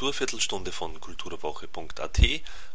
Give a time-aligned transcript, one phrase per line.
[0.00, 2.20] Kulturviertelstunde von kulturwoche.at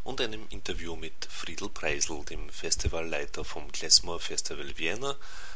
[0.04, 5.16] und einem Interview mit Friedel Preisel, dem Festivalleiter vom Klezmer Festival Vienna,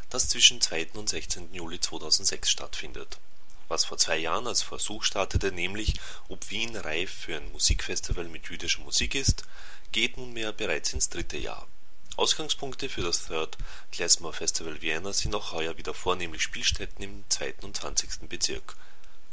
[0.10, 0.88] das zwischen 2.
[0.96, 1.54] und 16.
[1.54, 3.20] Juli 2006 stattfindet.
[3.68, 5.94] Was vor zwei Jahren als Versuch startete, nämlich
[6.28, 9.44] ob Wien reif für ein Musikfestival mit jüdischer Musik ist,
[9.92, 11.68] geht nunmehr bereits ins dritte Jahr.
[12.16, 13.60] Ausgangspunkte für das Third
[13.92, 17.58] Klezmer Festival Vienna sind auch heuer wieder vornehmlich Spielstätten im 2.
[17.62, 18.28] und 20.
[18.28, 18.76] Bezirk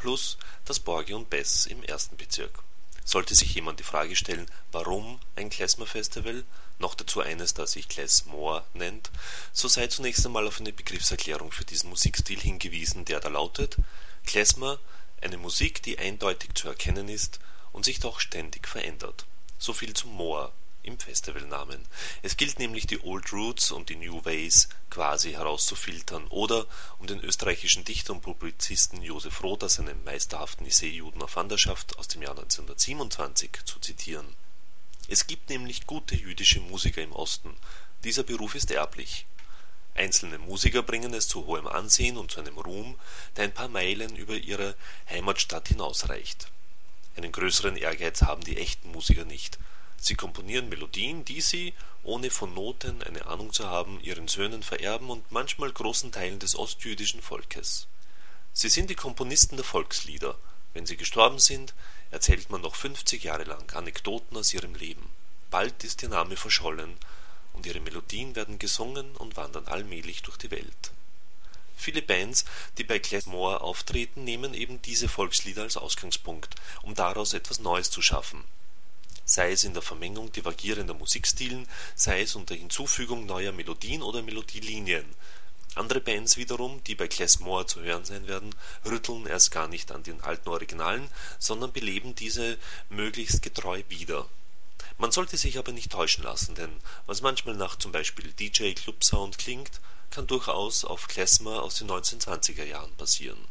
[0.07, 2.63] plus das Borgi und Bess im ersten Bezirk.
[3.05, 6.45] Sollte sich jemand die Frage stellen, warum ein Klezmer-Festival,
[6.79, 9.11] noch dazu eines, das sich Klezmor nennt,
[9.53, 13.79] so sei zunächst einmal auf eine Begriffserklärung für diesen Musikstil hingewiesen, der da lautet
[14.25, 14.79] Klezmer,
[15.21, 17.41] eine Musik, die eindeutig zu erkennen ist
[17.73, 19.27] und sich doch ständig verändert.
[19.59, 20.53] So viel zum Moor
[20.87, 21.85] im Festivalnamen.
[22.23, 26.67] Es gilt nämlich die Old Roots und die New Ways quasi herauszufiltern oder,
[26.99, 31.99] um den österreichischen Dichter und Publizisten Josef Roth aus seinem meisterhaften Essay Juden auf Wanderschaft
[31.99, 34.27] aus dem Jahr 1927 zu zitieren.
[35.09, 37.55] Es gibt nämlich gute jüdische Musiker im Osten.
[38.05, 39.27] Dieser Beruf ist erblich.
[39.95, 42.97] Einzelne Musiker bringen es zu hohem Ansehen und zu einem Ruhm,
[43.37, 44.77] der ein paar Meilen über ihre
[45.09, 46.49] Heimatstadt hinausreicht.
[47.17, 49.59] Einen größeren Ehrgeiz haben die echten Musiker nicht
[49.99, 55.11] Sie komponieren Melodien, die sie, ohne von Noten eine Ahnung zu haben, ihren Söhnen vererben
[55.11, 57.89] und manchmal großen Teilen des ostjüdischen Volkes.
[58.53, 60.39] Sie sind die Komponisten der Volkslieder.
[60.75, 61.75] Wenn sie gestorben sind,
[62.11, 65.09] erzählt man noch 50 Jahre lang Anekdoten aus ihrem Leben.
[65.51, 66.97] Bald ist ihr Name verschollen
[67.55, 70.93] und ihre Melodien werden gesungen und wandern allmählich durch die Welt.
[71.77, 72.45] Viele Bands,
[72.79, 78.03] die bei Moore auftreten, nehmen eben diese Volkslieder als Ausgangspunkt, um daraus etwas Neues zu
[78.03, 78.45] schaffen
[79.27, 85.05] sei es in der Vermengung divergierender Musikstilen, sei es unter Hinzufügung neuer Melodien oder Melodielinien.
[85.75, 88.55] Andere Bands wiederum, die bei Klezmore zu hören sein werden,
[88.87, 92.57] rütteln erst gar nicht an den alten Originalen, sondern beleben diese
[92.89, 94.27] möglichst getreu wieder.
[94.97, 96.71] Man sollte sich aber nicht täuschen lassen, denn
[97.05, 101.91] was manchmal nach zum Beispiel DJ Club Sound klingt, kann durchaus auf Klezmer aus den
[101.91, 103.45] 1920er Jahren passieren.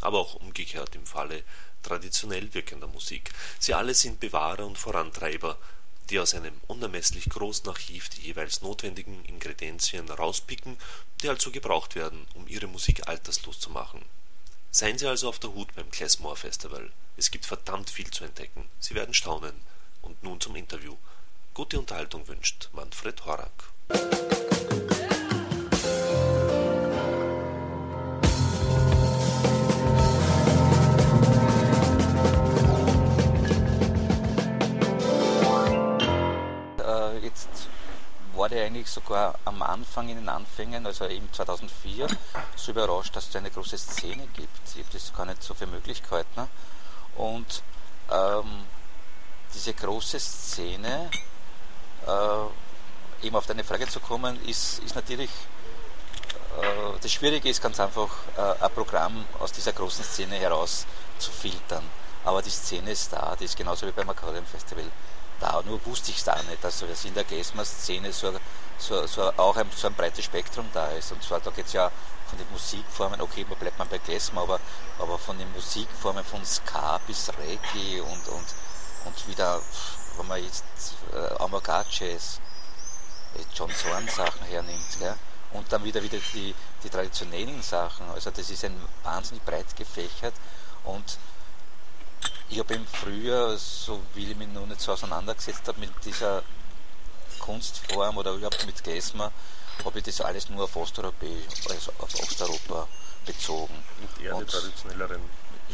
[0.00, 1.44] Aber auch umgekehrt im Falle
[1.84, 3.30] traditionell wirkender Musik.
[3.60, 5.56] Sie alle sind Bewahrer und Vorantreiber,
[6.10, 10.76] die aus einem unermesslich großen Archiv die jeweils notwendigen Ingredienzien rauspicken,
[11.22, 14.02] die also gebraucht werden, um ihre Musik alterslos zu machen.
[14.70, 16.90] Seien Sie also auf der Hut beim Klesmore Festival.
[17.16, 18.68] Es gibt verdammt viel zu entdecken.
[18.80, 19.54] Sie werden staunen.
[20.02, 20.96] Und nun zum Interview.
[21.54, 23.70] Gute Unterhaltung wünscht Manfred Horak.
[38.36, 42.06] War der eigentlich sogar am Anfang in den Anfängen, also eben 2004,
[42.56, 44.68] so überrascht, dass es eine große Szene gibt.
[44.74, 46.28] Ich habe das gar nicht so für möglich gehalten.
[46.36, 46.48] Ne?
[47.16, 47.62] Und
[48.10, 48.64] ähm,
[49.54, 51.10] diese große Szene,
[52.06, 55.30] äh, eben auf deine Frage zu kommen, ist, ist natürlich,
[56.60, 60.86] äh, das Schwierige ist ganz einfach, äh, ein Programm aus dieser großen Szene heraus
[61.18, 61.84] zu filtern.
[62.24, 64.84] Aber die Szene ist da, die ist genauso wie beim Akkordeon Festival
[65.44, 68.32] da, nur wusste ich es da nicht, dass in der Klezmer-Szene so,
[68.78, 71.12] so, so auch ein, so ein breites Spektrum da ist.
[71.12, 71.90] Und zwar, da geht es ja
[72.28, 74.58] von den Musikformen, okay, wo bleibt man bei Klezmer, aber,
[74.98, 78.46] aber von den Musikformen von Ska bis Reggae und, und,
[79.04, 79.60] und wieder,
[80.16, 80.64] wenn man jetzt
[81.12, 82.40] äh, Amagaches,
[83.36, 85.14] äh, John Zorn Sachen hernimmt, gell?
[85.52, 88.08] und dann wieder wieder die, die traditionellen Sachen.
[88.10, 90.34] Also das ist ein wahnsinnig breit gefächert
[90.84, 91.18] und
[92.50, 96.42] ich habe im Frühjahr, so wie ich mich noch nicht so auseinandergesetzt habe mit dieser
[97.38, 99.32] Kunstform oder überhaupt mit Gläsmer,
[99.84, 102.86] habe ich das alles nur auf Osteuropäisch, also auf Osteuropa
[103.26, 103.74] bezogen.
[104.00, 105.20] Und eher die traditionelleren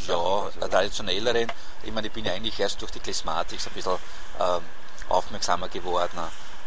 [0.07, 0.61] ja, also.
[0.69, 1.53] traditionelleren.
[1.83, 3.95] Ich meine, ich bin ja eigentlich erst durch die Klesmatik ein bisschen
[4.39, 4.61] äh,
[5.09, 6.19] aufmerksamer geworden.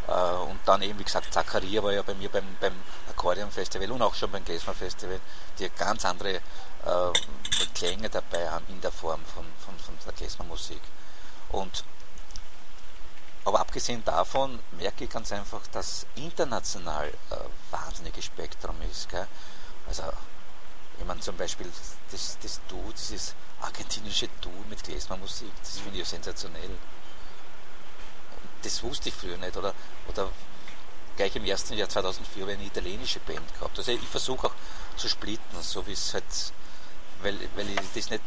[0.07, 2.73] Äh, und dann eben, wie gesagt, Zakaria war ja bei mir beim, beim
[3.09, 5.19] Akkordeon Festival und auch schon beim Klezmer Festival,
[5.57, 6.41] die ganz andere äh,
[7.73, 9.45] Klänge dabei haben in der Form von,
[10.05, 10.81] der Klezmer-Musik.
[11.49, 11.83] Und
[13.45, 17.35] aber abgesehen davon merke ich ganz einfach, dass international äh,
[17.71, 19.09] wahnsinniges Spektrum ist.
[19.09, 19.27] Gell?
[19.87, 20.03] Also,
[20.97, 21.69] ich meine zum Beispiel
[22.11, 26.77] das, das Du, dieses argentinische Du mit Klezmer-Musik, das finde ich sensationell.
[28.61, 29.57] Das wusste ich früher nicht.
[29.57, 29.73] Oder,
[30.07, 30.29] oder
[31.17, 33.77] gleich im ersten Jahr 2004 habe ich eine italienische Band gehabt.
[33.77, 34.53] Also ich versuche auch
[34.95, 36.23] zu splitten, so wie es halt
[37.23, 38.23] weil, weil ich das nicht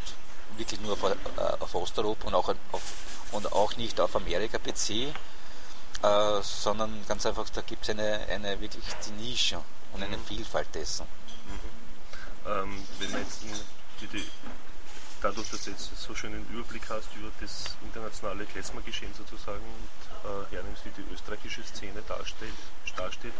[0.57, 1.15] wirklich nur auf, äh,
[1.59, 2.81] auf Osteuropa und auch, auf,
[3.31, 5.13] und auch nicht auf Amerika beziehe.
[6.03, 9.59] äh, sondern ganz einfach, da gibt es eine, eine wirklich die Nische
[9.93, 10.25] und eine mhm.
[10.25, 11.05] Vielfalt dessen.
[11.05, 12.51] Mhm.
[12.51, 13.41] Ähm, wenn man jetzt
[14.01, 14.23] die, die,
[15.21, 20.29] dadurch, dass du jetzt so schön einen Überblick hast über das internationale Klezmer-Geschehen sozusagen und
[20.29, 22.53] äh, hernimmst, wie die österreichische Szene dasteht,
[22.95, 23.33] dasteht,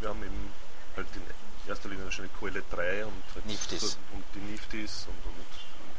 [0.00, 0.52] wir haben eben
[0.96, 3.80] halt in erster Linie wahrscheinlich Koele 3 und, halt.
[3.80, 5.46] So, und die Niftis und, und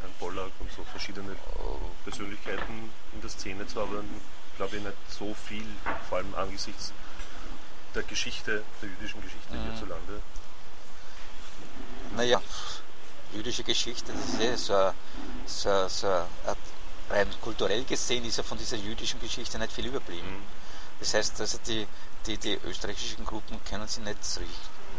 [0.02, 1.36] Herrn Pollack und so verschiedene
[2.04, 4.04] Persönlichkeiten in der Szene zwar, aber
[4.58, 5.66] glaube ich nicht so viel,
[6.08, 6.94] vor allem angesichts
[7.96, 9.64] der Geschichte, der jüdischen Geschichte mhm.
[9.64, 10.22] hierzulande.
[12.16, 12.42] Naja,
[13.34, 14.94] jüdische Geschichte, das ist eh so,
[15.46, 16.26] so, so
[17.10, 20.28] rein kulturell gesehen ist ja von dieser jüdischen Geschichte nicht viel überblieben.
[20.28, 20.44] Mhm.
[21.00, 21.88] Das heißt, also die,
[22.26, 24.24] die, die österreichischen Gruppen können sich nicht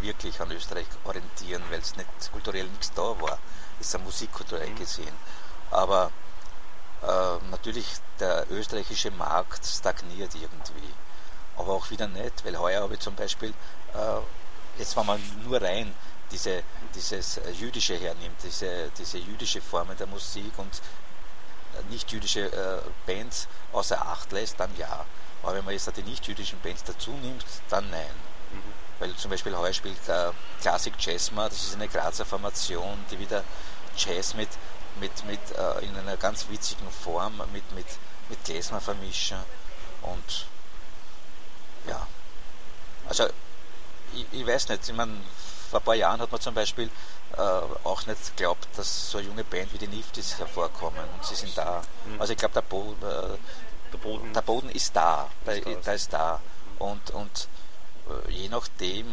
[0.03, 3.39] wirklich an Österreich orientieren, weil es nicht kulturell nichts da war.
[3.79, 4.77] Das ist ja musikkulturell mhm.
[4.77, 5.15] gesehen.
[5.71, 6.11] Aber
[7.03, 7.87] äh, natürlich
[8.19, 10.93] der österreichische Markt stagniert irgendwie.
[11.57, 13.51] Aber auch wieder nicht, weil heuer habe ich zum Beispiel,
[13.95, 15.95] äh, jetzt wenn man nur rein
[16.31, 16.63] diese,
[16.95, 20.81] dieses Jüdische hernimmt, diese, diese jüdische Form der Musik und
[21.89, 25.05] nicht jüdische äh, Bands außer Acht lässt, dann ja.
[25.43, 28.30] Aber wenn man jetzt die nicht-jüdischen Bands dazu nimmt, dann nein.
[29.01, 30.31] Weil zum Beispiel heuer spielt äh,
[30.61, 33.43] Classic Jazzma, das ist eine Grazer Formation, die wieder
[33.97, 34.49] Jazz mit,
[35.01, 37.87] mit, mit äh, in einer ganz witzigen Form mit, mit,
[38.29, 39.39] mit Klezmer vermischen.
[40.03, 40.47] Und
[41.87, 42.07] ja,
[43.09, 43.27] also
[44.15, 45.17] ich, ich weiß nicht, ich meine,
[45.71, 46.91] vor ein paar Jahren hat man zum Beispiel
[47.37, 51.35] äh, auch nicht geglaubt, dass so eine junge Band wie die Niftis hervorkommen und sie
[51.35, 51.83] sind da.
[52.07, 52.21] Mhm.
[52.21, 53.39] Also ich glaube, der, Bo äh,
[53.93, 54.33] der, Boden.
[54.33, 56.41] der Boden ist da, ist da, ist da.
[56.79, 57.49] Und, und
[58.29, 59.07] je nachdem,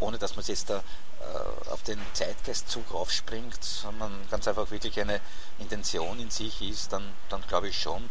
[0.00, 5.20] ohne dass man jetzt da äh, auf den Zeitgeistzug aufspringt, sondern ganz einfach wirklich eine
[5.58, 8.08] Intention in sich ist, dann, dann glaube ich schon,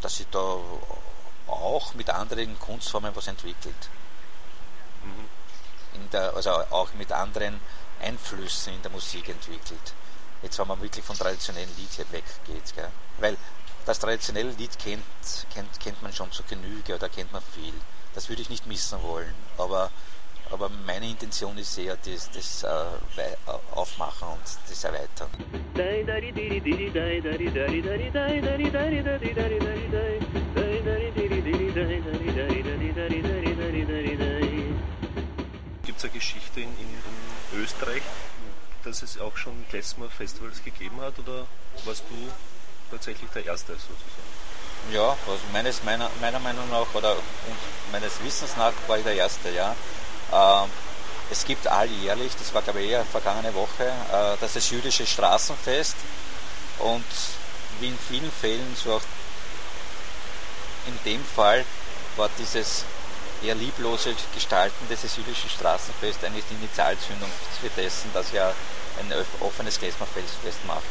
[0.00, 0.58] dass sich da
[1.46, 3.88] auch mit anderen Kunstformen was entwickelt.
[5.04, 6.10] Mhm.
[6.10, 7.60] Der, also auch mit anderen
[8.00, 9.94] Einflüssen in der Musik entwickelt.
[10.42, 12.74] Jetzt, wenn man wirklich von traditionellen Lied hier weggeht.
[12.74, 12.90] Gell?
[13.18, 13.36] Weil
[13.86, 15.04] das traditionelle Lied kennt,
[15.52, 17.72] kennt, kennt man schon zu Genüge oder kennt man viel.
[18.16, 19.32] Das würde ich nicht missen wollen.
[19.56, 19.90] Aber
[20.50, 25.28] aber meine Intention ist eher das, das äh, Aufmachen und das Erweitern.
[35.84, 36.88] Gibt es eine Geschichte in, in,
[37.52, 38.02] in, Österreich,
[38.84, 41.46] dass es auch schon Klezmer-Festivals gegeben hat oder
[41.84, 42.30] warst du
[42.90, 44.25] tatsächlich der Erste sozusagen?
[44.92, 47.16] Ja, also meines, meiner, meiner Meinung nach oder
[47.90, 49.74] meines Wissens nach war ich der Erste, ja.
[50.32, 50.70] Ähm,
[51.30, 55.96] es gibt alljährlich, das war glaube ich eher vergangene Woche, äh, das ist jüdische Straßenfest
[56.78, 57.04] und
[57.80, 59.02] wie in vielen Fällen, so auch
[60.86, 61.64] in dem Fall,
[62.16, 62.84] war dieses
[63.42, 67.30] eher lieblose Gestalten dieses jüdischen Straßenfest eigentlich die Initialzündung
[67.60, 68.52] für dessen, dass ja
[69.00, 70.82] ein offenes Klezmerfest macht.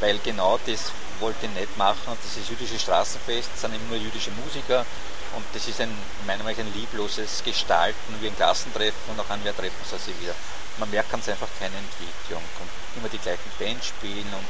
[0.00, 4.30] Weil genau das wollte ich nicht machen und dieses jüdische Straßenfest sind eben nur jüdische
[4.32, 4.84] Musiker
[5.36, 9.30] und das ist ein, meiner Meinung nach ein liebloses Gestalten wie ein Klassentreffen und nach
[9.30, 10.34] einem Jahr treffen sie wieder.
[10.78, 14.46] Man merkt ganz einfach keine Entwicklung und immer die gleichen Bands spielen und,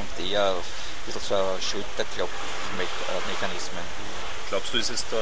[0.00, 0.62] und eher ein
[1.06, 3.84] bisschen so Schulterklopfmechanismen.
[4.48, 5.16] Glaubst du, ist es da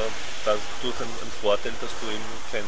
[0.45, 2.65] dadurch ein, ein Vorteil, dass du eben kein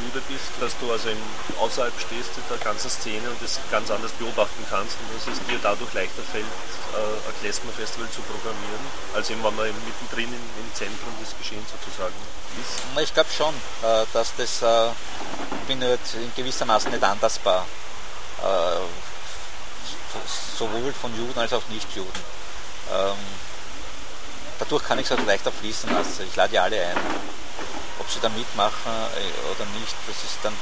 [0.00, 1.18] Jude bist, dass du also im,
[1.60, 5.58] außerhalb stehst der ganzen Szene und das ganz anders beobachten kannst und dass es dir
[5.62, 8.84] dadurch leichter fällt, äh, ein Klezmer-Festival zu programmieren,
[9.14, 12.14] als eben, wenn man eben mittendrin im, im Zentrum des Geschehens sozusagen
[12.60, 13.02] ist?
[13.02, 17.66] Ich glaube schon, äh, dass das, äh, ich bin halt in gewissermaßen nicht anpassbar,
[18.42, 18.84] äh,
[20.58, 22.22] sowohl von Juden als auch Nichtjuden.
[22.92, 23.16] Ähm,
[24.58, 26.24] dadurch kann ich es halt leichter fließen lassen.
[26.28, 26.96] Ich lade ja alle ein.
[28.04, 30.52] Ob sie da mitmachen äh, oder nicht, das ist dann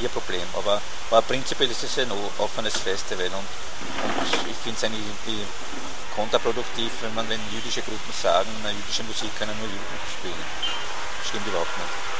[0.00, 0.46] ihr Problem.
[0.54, 5.42] Aber, aber prinzipiell ist es ein offenes Festival und, und ich finde es eigentlich
[6.14, 10.46] kontraproduktiv, wenn man, wenn jüdische Gruppen sagen, na, jüdische Musik können nur Juden spielen.
[11.26, 12.16] Stimmt überhaupt nicht.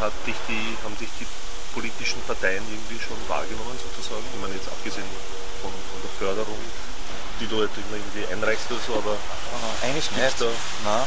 [0.00, 1.26] Hat dich die, haben dich die
[1.78, 4.24] politischen Parteien irgendwie schon wahrgenommen sozusagen?
[4.34, 5.06] Ich meine jetzt abgesehen
[5.62, 6.58] von, von der Förderung,
[7.38, 9.14] die du halt irgendwie einreichst oder so, aber
[9.82, 10.40] eigentlich nicht.
[10.40, 10.46] Da
[10.84, 11.06] Nein.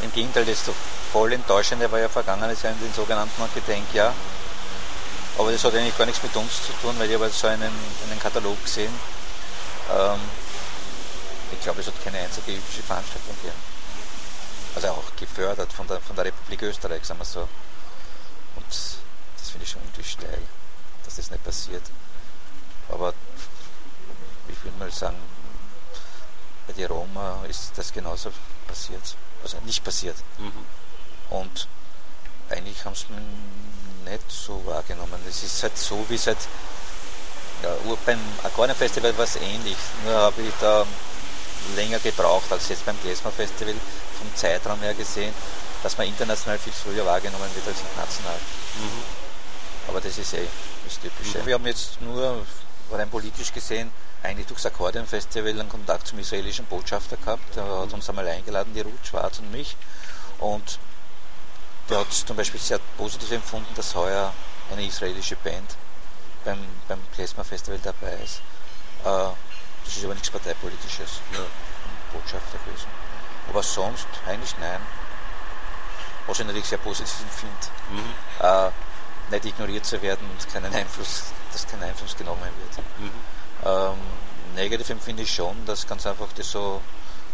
[0.00, 0.72] Im Gegenteil, das so
[1.12, 4.14] voll enttäuschende war ja vergangenes Jahr in den sogenannten Gedenkjahr.
[5.36, 7.62] Aber das hat eigentlich gar nichts mit uns zu tun, weil ich habe so einen,
[7.62, 8.92] einen Katalog gesehen.
[9.92, 10.20] Ähm,
[11.52, 13.60] ich glaube, es hat keine einzige jüdische Veranstaltung gegeben.
[14.74, 17.48] Also auch gefördert von der, von der Republik Österreich, sagen wir so.
[18.56, 18.98] Und
[19.48, 20.42] das finde ich schon irgendwie steil,
[21.04, 21.82] dass das nicht passiert.
[22.90, 23.14] Aber
[24.46, 25.16] ich würde mal sagen,
[26.66, 28.30] bei der Roma ist das genauso
[28.66, 29.16] passiert.
[29.42, 30.16] Also nicht passiert.
[30.36, 30.52] Mhm.
[31.30, 31.66] Und
[32.50, 35.18] eigentlich haben sie mich nicht so wahrgenommen.
[35.26, 36.38] Es ist halt so, wie es halt
[37.62, 37.74] ja,
[38.04, 39.78] beim Akkordeonfestival war es ähnlich.
[40.04, 40.84] Nur habe ich da
[41.74, 43.74] länger gebraucht als jetzt beim Klezmer Festival
[44.18, 45.32] vom Zeitraum her gesehen,
[45.82, 48.38] dass man international viel früher wahrgenommen wird als national.
[48.76, 49.17] Mhm.
[49.88, 50.46] Aber das ist eh
[50.84, 51.44] das Typische.
[51.44, 52.44] Wir haben jetzt nur
[52.90, 53.90] rein politisch gesehen
[54.22, 57.56] eigentlich durchs Akkordeonfestival einen Kontakt zum israelischen Botschafter gehabt.
[57.56, 59.76] Der hat uns einmal eingeladen, die Ruth Schwarz und mich.
[60.38, 60.78] Und
[61.88, 64.32] der hat zum Beispiel sehr positiv empfunden, dass heuer
[64.70, 65.76] eine israelische Band
[66.44, 68.40] beim, beim Klezmer Festival dabei ist.
[69.04, 69.32] Äh,
[69.84, 72.88] das ist aber nichts Parteipolitisches, nur ein Botschafter gewesen.
[73.48, 74.80] Aber sonst eigentlich nein.
[76.26, 78.02] Was ich natürlich sehr positiv finde.
[78.02, 78.14] Mhm.
[78.40, 78.70] Äh,
[79.30, 82.78] nicht ignoriert zu werden und keinen Einfluss, dass kein Einfluss genommen wird.
[82.98, 83.10] Mhm.
[83.64, 83.98] Ähm,
[84.54, 86.80] negativ empfinde ich schon, dass ganz einfach das so,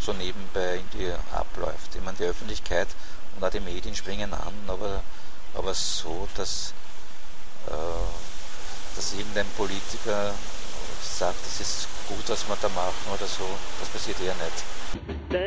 [0.00, 1.94] so nebenbei in die abläuft.
[1.94, 2.88] Ich meine, die Öffentlichkeit
[3.36, 5.02] und auch die Medien springen an, aber,
[5.54, 6.72] aber so, dass,
[7.66, 10.34] äh, dass irgendein Politiker
[11.02, 13.48] sagt, das ist gut, was wir da machen oder so,
[13.80, 14.64] das passiert eher nicht.
[15.30, 15.38] Na,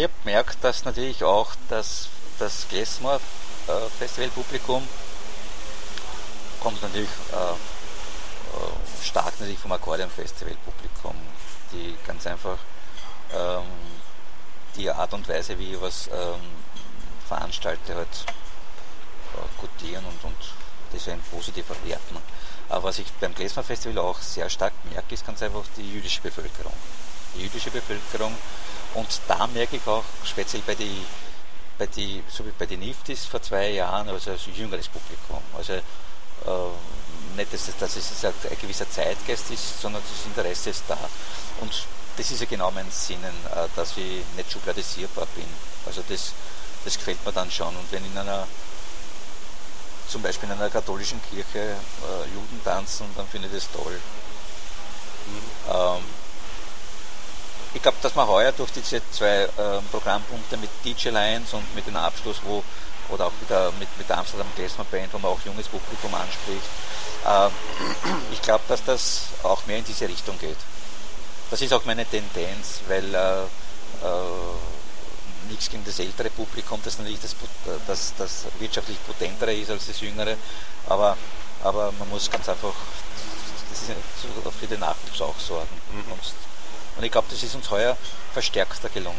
[0.00, 2.08] ich habe gemerkt, dass natürlich auch das,
[2.38, 3.20] das Gläsmer
[3.68, 4.86] äh, Festivalpublikum
[6.60, 11.14] kommt natürlich äh, äh, stark natürlich vom Akkordeon Festival Publikum,
[11.72, 12.58] die ganz einfach
[13.34, 13.64] ähm,
[14.76, 16.40] die Art und Weise, wie ich was ähm,
[17.28, 18.24] veranstalte, halt
[20.92, 22.16] das ein positiver werten.
[22.68, 26.20] Aber was ich beim Klezmer Festival auch sehr stark merke, ist ganz einfach die jüdische
[26.20, 26.72] Bevölkerung.
[27.34, 28.34] Die jüdische Bevölkerung.
[28.94, 31.04] Und da merke ich auch, speziell bei die,
[31.78, 35.42] bei die, so wie den Niftis vor zwei Jahren, also als jüngeres Publikum.
[35.56, 35.80] Also äh,
[37.36, 40.98] nicht, dass, dass es ein, ein gewisser Zeitgeist ist, sondern das Interesse ist da.
[41.60, 41.72] Und
[42.16, 45.46] das ist ja genau mein Sinnen, äh, dass ich nicht schubladisierbar bin.
[45.86, 46.32] Also das,
[46.84, 47.68] das gefällt mir dann schon.
[47.68, 48.46] Und wenn in einer,
[50.10, 53.98] zum Beispiel in einer katholischen Kirche äh, Juden tanzen, dann finde ich das toll.
[55.26, 55.72] Mhm.
[55.72, 56.04] Ähm,
[57.72, 59.48] ich glaube, dass man heuer durch diese zwei äh,
[59.92, 62.64] Programmpunkte mit DJ Lions und mit dem Abschluss, wo
[63.08, 66.14] oder auch mit der, mit, mit der Amsterdam Klezmer Band, wo man auch junges Publikum
[66.14, 66.62] anspricht,
[67.26, 67.48] äh,
[68.32, 70.56] ich glaube, dass das auch mehr in diese Richtung geht.
[71.50, 73.46] Das ist auch meine Tendenz, weil äh, äh,
[75.50, 77.34] nichts gegen das ältere Publikum, das natürlich das,
[77.86, 80.36] das, das wirtschaftlich potentere ist als das jüngere,
[80.88, 81.16] aber,
[81.62, 82.74] aber man muss ganz einfach
[84.58, 85.80] für den Nachwuchs auch sorgen.
[85.92, 86.12] Mhm.
[86.12, 86.20] Und,
[86.96, 87.96] und, ich glaube, das ist uns heuer
[88.32, 89.18] verstärkter gelungen.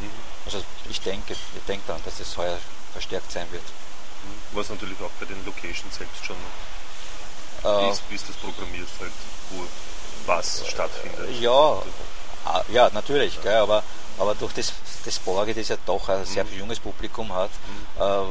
[0.00, 0.10] Mhm.
[0.44, 2.58] Also ich denke, ich denke daran, dass es heuer
[2.92, 3.62] verstärkt sein wird.
[3.62, 4.56] Mhm.
[4.56, 6.36] Was natürlich auch bei den Locations selbst schon
[7.64, 9.12] äh, ist, wie ist das programmiert halt,
[9.50, 9.66] wo
[10.26, 11.40] was stattfindet.
[11.40, 11.82] Ja,
[12.44, 13.82] ah, ja natürlich, gell, aber,
[14.18, 14.72] aber durch das,
[15.04, 16.58] das Borge, das ja doch ein sehr mhm.
[16.58, 18.02] junges Publikum hat, mhm.
[18.02, 18.24] äh,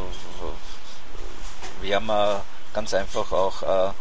[1.89, 3.91] werden wir ganz einfach auch äh,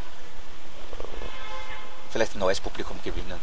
[2.11, 3.38] vielleicht ein neues Publikum gewinnen.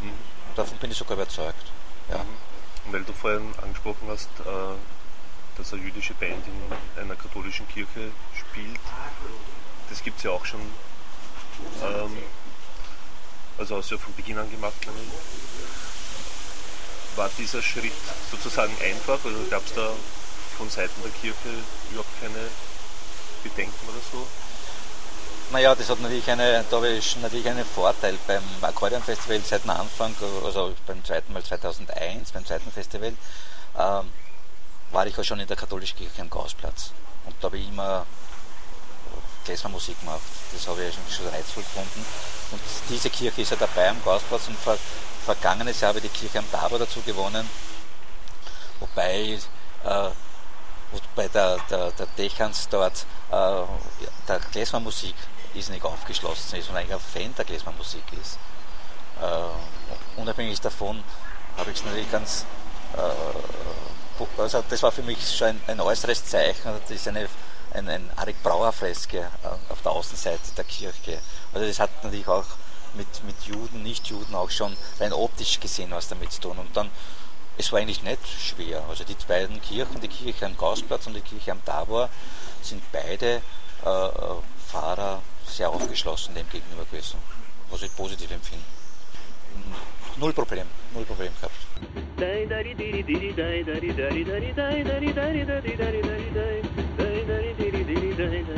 [0.00, 0.12] Mhm.
[0.54, 1.72] Davon bin ich sogar überzeugt.
[2.10, 2.24] Ja.
[2.84, 4.76] Und weil du vorhin angesprochen hast, äh,
[5.56, 6.44] dass eine jüdische Band
[6.96, 8.80] in einer katholischen Kirche spielt,
[9.90, 10.60] das gibt es ja auch schon
[11.82, 12.16] ähm,
[13.58, 14.74] also hast du ja von Beginn an gemacht.
[17.18, 17.92] War dieser Schritt
[18.30, 19.18] sozusagen einfach?
[19.24, 19.90] Also gab es da
[20.56, 21.48] von Seiten der Kirche
[21.90, 22.46] überhaupt keine
[23.42, 24.24] Bedenken oder so?
[25.50, 30.14] Naja, das hat natürlich eine, da ich natürlich einen Vorteil beim Akkordeonfestival seit dem Anfang,
[30.44, 33.12] also beim zweiten Mal 2001, beim zweiten Festival,
[33.76, 34.12] ähm,
[34.92, 36.92] war ich ja schon in der katholischen Kirche am Gausplatz.
[37.24, 38.06] Und da habe ich immer
[39.68, 40.20] Musik gemacht.
[40.52, 42.04] Das habe ich schon reizvoll gefunden.
[42.50, 44.78] Und diese Kirche ist ja dabei am Gausplatz und ver,
[45.24, 47.48] vergangenes Jahr habe ich die Kirche am Tabor dazu gewonnen.
[48.80, 49.38] Wobei,
[49.84, 50.10] äh,
[50.92, 53.62] wobei der, der, der Dechans dort äh,
[54.28, 55.14] der Klezmer-Musik
[55.54, 58.38] nicht aufgeschlossen ist und eigentlich ein Fan der Klezmer-Musik ist.
[59.20, 61.02] Äh, unabhängig davon
[61.56, 62.44] habe ich es natürlich ganz
[62.96, 63.38] äh,
[64.36, 66.62] also das war für mich schon ein, ein äußeres Zeichen.
[66.64, 67.28] Das ist eine
[67.72, 71.18] ein, ein Arik Brauer Freske äh, auf der Außenseite der Kirche.
[71.52, 72.44] Also das hat natürlich auch
[72.94, 76.58] mit, mit Juden, Nicht-Juden auch schon rein optisch gesehen was damit zu tun.
[76.58, 76.90] Und dann,
[77.56, 78.82] es war eigentlich nicht schwer.
[78.88, 82.08] Also die beiden Kirchen, die Kirche am Gausplatz und die Kirche am Tabor,
[82.62, 83.42] sind beide
[83.84, 84.34] äh, äh
[84.68, 87.18] Fahrer sehr aufgeschlossen dem gegenüber gewesen,
[87.70, 88.64] was ich positiv empfinde.
[90.18, 91.54] null Problem, null Problem gehabt.
[98.18, 98.57] sí, sí.